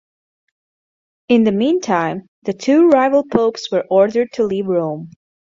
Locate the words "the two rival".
2.41-3.23